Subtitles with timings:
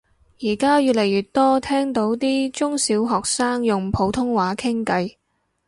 [0.41, 5.13] 而家越嚟越多聽到啲中小學生用普通話傾偈